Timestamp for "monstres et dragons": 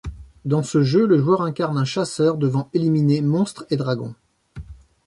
3.21-4.15